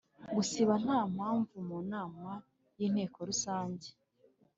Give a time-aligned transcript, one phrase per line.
[0.35, 2.31] Gusiba ntampamvu munama
[2.79, 3.87] y inteko rusange